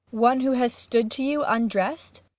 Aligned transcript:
One 0.17 0.39
who 0.39 0.53
has 0.53 0.73
stood 0.73 1.11
to 1.11 1.23
you 1.23 1.43
undressed? 1.43 2.21